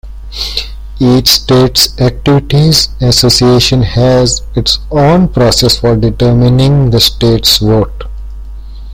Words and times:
Each 0.99 1.27
state's 1.27 1.95
activities 2.01 2.89
association 3.01 3.83
has 3.83 4.41
its 4.55 4.79
own 4.89 5.27
process 5.27 5.77
for 5.77 5.95
determining 5.95 6.89
the 6.89 6.99
state's 6.99 7.59
vote. 7.59 8.05